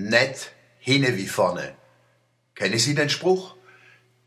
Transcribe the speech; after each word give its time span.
Nicht 0.00 0.52
hinne 0.78 1.16
wie 1.16 1.26
vorne. 1.26 1.74
Kennen 2.54 2.78
Sie 2.78 2.94
den 2.94 3.08
Spruch? 3.10 3.56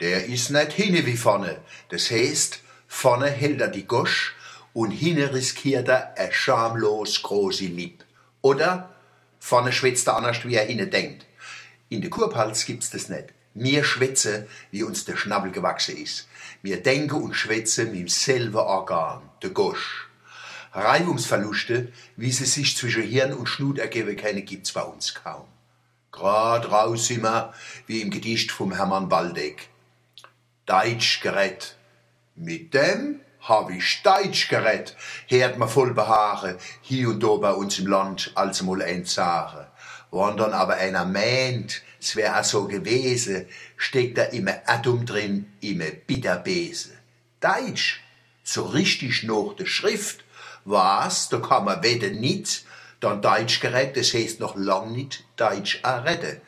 Der 0.01 0.25
ist 0.25 0.49
nicht 0.49 0.73
hinne 0.73 1.05
wie 1.05 1.15
vorne. 1.15 1.61
Das 1.87 2.11
heißt, 2.11 2.59
vorne 2.89 3.29
hält 3.29 3.61
er 3.61 3.69
die 3.69 3.87
Gosch 3.87 4.35
und 4.73 4.91
hinne 4.91 5.33
riskiert 5.33 5.87
er 5.87 6.13
ein 6.17 6.33
schamlos 6.33 7.23
große 7.23 7.67
Lieb. 7.67 8.03
Oder 8.41 8.93
vorne 9.39 9.71
schwätzt 9.71 10.07
er 10.07 10.17
anders, 10.17 10.43
wie 10.43 10.55
er 10.55 10.65
hinne 10.65 10.87
denkt. 10.87 11.25
In 11.87 12.01
der 12.01 12.09
Kurpals 12.09 12.65
gibt's 12.65 12.89
das 12.89 13.07
nicht. 13.07 13.29
Mir 13.53 13.85
schwätze, 13.85 14.49
wie 14.71 14.83
uns 14.83 15.05
der 15.05 15.15
Schnabel 15.15 15.53
gewachsen 15.53 15.95
ist. 15.95 16.27
Mir 16.63 16.83
denke 16.83 17.15
und 17.15 17.33
schwätze 17.33 17.85
mit 17.85 17.95
demselben 17.95 18.57
Organ, 18.57 19.21
der 19.41 19.51
Gosch. 19.51 20.09
Reibungsverluste, 20.73 21.93
wie 22.17 22.31
sie 22.33 22.43
sich 22.43 22.75
zwischen 22.75 23.03
Hirn 23.03 23.31
und 23.31 23.47
Schnut 23.47 23.79
ergeben 23.79 24.17
können, 24.17 24.43
gibt's 24.43 24.73
bei 24.73 24.83
uns 24.83 25.13
kaum. 25.13 25.45
Grad 26.11 26.69
raus 26.69 27.09
immer, 27.09 27.53
wie 27.87 28.01
im 28.01 28.11
Gedicht 28.11 28.51
vom 28.51 28.73
Hermann 28.73 29.09
Waldeck. 29.09 29.69
Deutsch 30.65 31.21
gerät. 31.21 31.77
Mit 32.35 32.73
dem 32.73 33.21
hab 33.41 33.71
ich 33.71 34.01
Deutsch 34.03 34.49
gerät, 34.49 34.95
hört 35.27 35.57
man 35.57 35.69
voll 35.69 35.93
Behaare, 35.93 36.57
hier 36.81 37.09
und 37.09 37.23
da 37.23 37.35
bei 37.37 37.51
uns 37.51 37.79
im 37.79 37.87
Land, 37.87 38.31
als 38.35 38.61
mal 38.61 38.81
ein 38.81 39.05
Zare. 39.05 39.71
Wenn 40.11 40.37
dann 40.37 40.53
aber 40.53 40.75
einer 40.75 41.05
meint, 41.05 41.81
es 41.99 42.15
wär 42.15 42.43
so 42.43 42.67
gewesen, 42.67 43.47
steckt 43.77 44.17
da 44.17 44.23
immer 44.23 44.55
Atom 44.65 45.05
drin, 45.05 45.51
immer 45.61 45.85
Bitterbese. 45.85 46.91
Deutsch, 47.39 48.03
so 48.43 48.65
richtig 48.65 49.23
noch 49.23 49.55
der 49.55 49.65
Schrift, 49.65 50.23
was, 50.65 51.29
da 51.29 51.39
kann 51.39 51.65
man 51.65 51.81
weder 51.81 52.09
nit, 52.09 52.63
dann 53.01 53.21
Deutsch 53.21 53.59
gerät, 53.59 53.97
das 53.97 54.13
heißt 54.13 54.39
noch 54.39 54.55
lang 54.55 54.93
nicht 54.93 55.25
Deutsch 55.35 55.79
errette. 55.83 56.39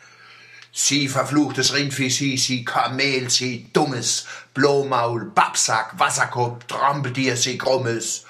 Sie 0.72 1.08
verfluchtes 1.08 1.74
Rindvieh, 1.74 2.10
sie, 2.10 2.38
sie 2.38 2.66
Kamel, 2.66 3.30
sie 3.30 3.68
dummes, 3.74 4.26
Blomaul, 4.54 5.26
Babsack, 5.26 6.00
Wasserkopf, 6.00 6.66
Trampeltier, 6.66 7.36
sie 7.36 7.58
krummes. 7.58 8.26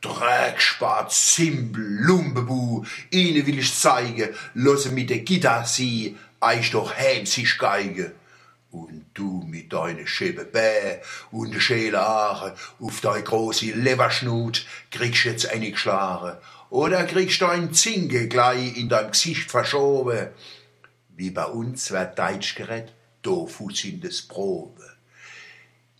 Dreckspatz, 0.00 1.34
Zimbel, 1.34 1.98
Lumbebu, 2.02 2.84
ihnen 3.10 3.44
will 3.46 3.58
ich 3.58 3.74
zeigen, 3.74 4.28
losse 4.54 4.90
mit 4.90 5.10
der 5.10 5.20
Gitter 5.20 5.64
sie, 5.64 6.16
eich 6.38 6.70
doch 6.70 6.94
heim 6.96 7.26
sich 7.26 7.58
geige. 7.58 8.12
Und 8.70 9.06
du 9.14 9.42
mit 9.46 9.72
deine 9.72 10.06
schöne 10.06 10.44
Bä 10.44 11.00
und 11.30 11.52
de 11.52 11.60
schäle 11.60 12.00
Haare 12.00 12.54
auf 12.80 13.00
dei 13.00 13.22
große 13.22 13.72
Leverschnut 13.72 14.66
kriegst 14.90 15.24
jetzt 15.24 15.50
eine 15.50 15.70
geschlare. 15.70 16.42
Oder 16.68 17.04
kriegst 17.04 17.40
dein 17.40 17.72
Zinge 17.72 18.28
gleich 18.28 18.76
in 18.76 18.90
dein 18.90 19.10
Gesicht 19.10 19.50
verschoben. 19.50 20.28
Wie 21.16 21.30
bei 21.30 21.46
uns 21.46 21.90
wird 21.90 22.18
Deutsch 22.18 22.54
geredet, 22.54 22.92
do 23.22 23.46
fuß 23.46 23.84
in 23.84 24.00
des 24.00 24.22
Probe. 24.22 24.84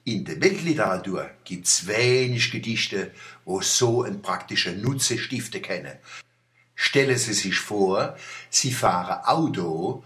In 0.05 0.25
der 0.25 0.41
Weltliteratur 0.41 1.30
gibt's 1.44 1.86
wenig 1.86 2.50
Gedichte, 2.50 3.12
wo 3.44 3.60
so 3.60 4.05
ein 4.05 4.22
praktischer 4.22 4.72
Nutze 4.72 5.19
stifte 5.19 5.60
können. 5.60 5.97
Stellen 6.75 7.19
Sie 7.19 7.32
sich 7.32 7.58
vor, 7.58 8.16
Sie 8.48 8.72
fahren 8.72 9.25
Auto 9.25 10.05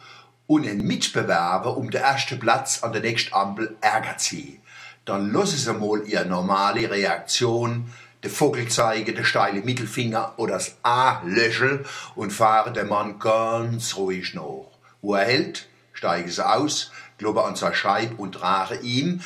und 0.52 0.68
ein 0.68 0.86
Mitbewerber 0.86 1.78
um 1.78 1.90
den 1.90 2.02
ersten 2.02 2.38
Platz 2.38 2.82
an 2.82 2.92
der 2.92 3.00
nächsten 3.00 3.32
Ampel 3.32 3.74
ärgert 3.80 4.20
Sie. 4.20 4.60
Dann 5.06 5.32
lassen 5.32 5.56
Sie 5.56 5.72
mal 5.72 6.06
Ihre 6.06 6.26
normale 6.26 6.90
Reaktion, 6.90 7.90
den 8.22 8.30
Vogel 8.30 8.68
zeigen, 8.68 9.14
den 9.14 9.24
steilen 9.24 9.64
Mittelfinger 9.64 10.34
oder 10.36 10.54
das 10.54 10.76
A 10.82 11.22
löschen 11.24 11.86
und 12.16 12.34
fahren 12.34 12.74
den 12.74 12.88
Mann 12.88 13.18
ganz 13.18 13.96
ruhig 13.96 14.34
nach. 14.34 14.66
Wo 15.00 15.14
er 15.14 15.24
hält, 15.24 15.68
steigen 15.94 16.30
Sie 16.30 16.46
aus, 16.46 16.92
glaube 17.16 17.44
an 17.44 17.56
seine 17.56 17.74
Scheibe 17.74 18.16
und 18.16 18.32
tragen 18.32 18.84
ihm 18.84 19.22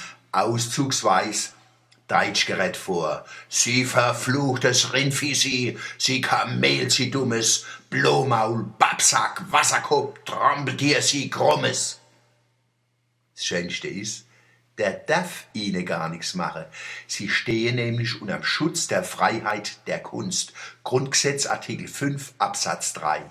auszugsweis 2.07 2.27
Deutschgerät 2.27 2.77
vor. 2.77 3.25
Sie 3.49 3.85
verfluchtes 3.85 4.93
Rindvieh, 4.93 5.35
sie, 5.35 5.79
sie 5.99 6.21
Kamel, 6.21 6.91
sie 6.91 7.11
dummes, 7.11 7.65
Blomaul, 7.91 8.65
Babsack, 8.79 9.45
Wasserkopf, 9.51 10.19
Trampeltier, 10.25 11.03
sie 11.03 11.31
krummes. 11.31 12.01
Das 13.35 13.45
Schönste 13.45 13.89
ist, 13.89 14.27
der 14.79 14.93
darf 14.93 15.47
ihnen 15.53 15.85
gar 15.85 16.09
nichts 16.09 16.35
machen. 16.35 16.65
Sie 17.07 17.29
stehen 17.29 17.77
nämlich 17.77 18.21
unter 18.21 18.35
dem 18.35 18.45
Schutz 18.45 18.87
der 18.89 19.05
Freiheit 19.05 19.87
der 19.87 20.01
Kunst. 20.01 20.53
Grundgesetz 20.85 21.47
Artikel 21.47 21.89
5 21.89 22.35
Absatz 22.39 22.93
3 22.95 23.25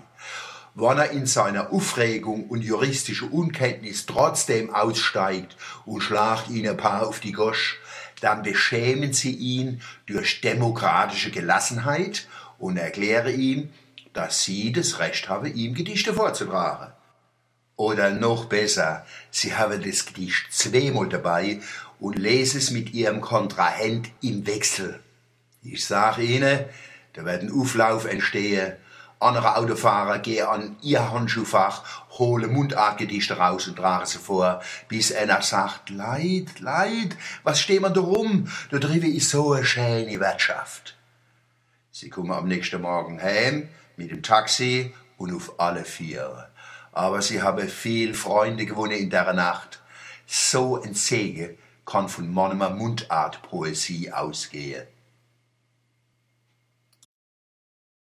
wenn 0.77 0.97
er 0.97 1.11
in 1.11 1.25
seiner 1.25 1.71
Aufregung 1.71 2.49
und 2.49 2.61
juristische 2.61 3.25
Unkenntnis 3.27 4.05
trotzdem 4.05 4.75
aussteigt 4.75 5.55
und 5.85 6.01
schlagt 6.01 6.49
ihn 6.49 6.67
ein 6.67 6.75
paar 6.75 7.07
auf 7.07 7.21
die 7.21 7.31
Gosch, 7.31 7.79
dann 8.25 8.41
beschämen 8.41 9.13
sie 9.13 9.35
ihn 9.35 9.81
durch 10.07 10.41
demokratische 10.41 11.29
Gelassenheit 11.29 12.27
und 12.57 12.75
erkläre 12.75 13.31
ihm, 13.31 13.69
dass 14.13 14.43
sie 14.43 14.71
das 14.71 14.97
Recht 14.97 15.29
haben, 15.29 15.53
ihm 15.53 15.75
Gedichte 15.75 16.15
vorzutragen. 16.15 16.91
Oder 17.75 18.09
noch 18.09 18.45
besser, 18.45 19.05
sie 19.29 19.55
haben 19.55 19.83
das 19.83 20.07
Gedicht 20.07 20.51
zweimal 20.51 21.07
dabei 21.07 21.59
und 21.99 22.17
lesen 22.17 22.57
es 22.57 22.71
mit 22.71 22.95
ihrem 22.95 23.21
Kontrahent 23.21 24.09
im 24.23 24.47
Wechsel. 24.47 24.99
Ich 25.61 25.85
sage 25.85 26.23
Ihnen, 26.23 26.65
da 27.13 27.25
wird 27.25 27.43
ein 27.43 27.51
Auflauf 27.51 28.05
entstehen 28.05 28.73
andere 29.19 29.55
Autofahrer 29.55 30.19
gehen 30.19 30.45
an 30.45 30.75
ihr 30.81 31.11
Handschuhfach, 31.11 31.83
holen 32.17 32.51
Mundartgedichte 32.51 33.37
raus 33.37 33.67
und 33.67 33.77
tragen 33.77 34.05
sie 34.05 34.17
vor, 34.17 34.61
bis 34.87 35.13
einer 35.13 35.41
sagt, 35.41 35.89
Leid, 35.89 36.59
Leid, 36.59 37.17
was 37.43 37.59
stehen 37.59 37.83
wir 37.83 37.89
da 37.89 38.01
rum? 38.01 38.49
Da 38.71 38.77
drüben 38.77 39.13
ist 39.13 39.29
so 39.29 39.53
eine 39.53 39.65
schöne 39.65 40.19
Wirtschaft. 40.19 40.95
Sie 41.91 42.09
kommen 42.09 42.31
am 42.31 42.47
nächsten 42.47 42.81
Morgen 42.81 43.21
heim 43.21 43.69
mit 43.95 44.11
dem 44.11 44.21
Taxi 44.21 44.93
und 45.17 45.33
auf 45.33 45.59
alle 45.59 45.85
vier. 45.85 46.49
Aber 46.91 47.21
sie 47.21 47.41
haben 47.41 47.67
viel 47.67 48.13
Freunde 48.13 48.65
gewonnen 48.65 48.97
in 48.97 49.09
der 49.09 49.33
Nacht. 49.33 49.81
So 50.25 50.81
ein 50.81 50.93
Segen 50.93 51.57
kann 51.85 52.09
von 52.09 52.33
mancher 52.33 52.71
Mundartpoesie 52.71 54.11
ausgehen. 54.11 54.87